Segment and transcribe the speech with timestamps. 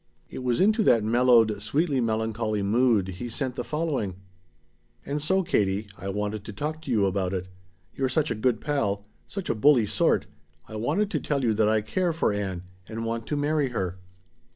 [0.31, 4.15] It was into that mellowed, sweetly melancholy mood he sent the following:
[5.05, 7.47] "And so, Katie, I wanted to talk to you about it.
[7.93, 10.25] You're such a good pal such a bully sort
[10.67, 13.99] I wanted to tell you that I care for Ann and want to marry her."